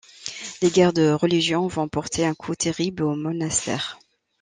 [0.63, 3.99] Les guerres de religion vont porter un coup terrible au monastère.